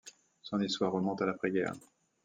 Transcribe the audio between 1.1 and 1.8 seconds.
à l'après-guerre.